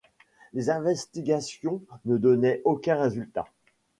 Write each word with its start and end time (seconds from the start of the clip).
Les 0.53 0.71
investigations 0.71 1.83
ne 2.05 2.17
donnaient 2.17 2.63
aucun 2.65 2.99
résultat 2.99 3.45